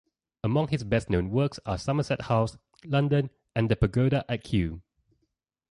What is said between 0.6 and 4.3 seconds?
his best-known works are Somerset House, London, and the pagoda